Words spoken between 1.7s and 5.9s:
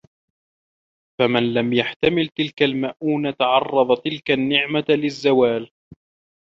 يَحْتَمِلْ تِلْكَ الْمَئُونَةَ عَرَضَ تِلْكَ النِّعْمَةَ لِلزَّوَالِ